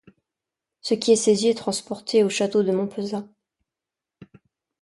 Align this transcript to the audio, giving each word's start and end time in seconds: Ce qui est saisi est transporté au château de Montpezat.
Ce 0.81 0.95
qui 0.95 1.11
est 1.11 1.15
saisi 1.15 1.49
est 1.49 1.53
transporté 1.59 2.23
au 2.23 2.29
château 2.29 2.63
de 2.63 2.71
Montpezat. 2.71 3.23